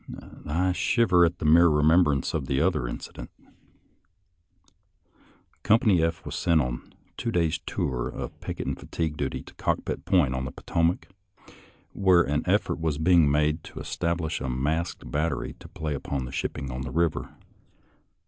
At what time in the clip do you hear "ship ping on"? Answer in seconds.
16.31-16.81